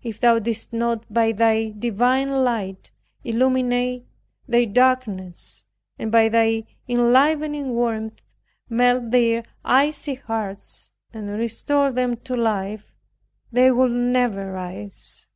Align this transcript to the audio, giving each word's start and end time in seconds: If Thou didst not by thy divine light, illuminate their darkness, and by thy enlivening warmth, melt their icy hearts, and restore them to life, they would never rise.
If 0.00 0.20
Thou 0.20 0.38
didst 0.38 0.72
not 0.72 1.12
by 1.12 1.32
thy 1.32 1.70
divine 1.70 2.28
light, 2.44 2.92
illuminate 3.24 4.06
their 4.46 4.64
darkness, 4.64 5.64
and 5.98 6.12
by 6.12 6.28
thy 6.28 6.66
enlivening 6.88 7.70
warmth, 7.74 8.22
melt 8.68 9.10
their 9.10 9.42
icy 9.64 10.14
hearts, 10.14 10.92
and 11.12 11.30
restore 11.36 11.90
them 11.90 12.14
to 12.18 12.36
life, 12.36 12.94
they 13.50 13.72
would 13.72 13.90
never 13.90 14.52
rise. 14.52 15.26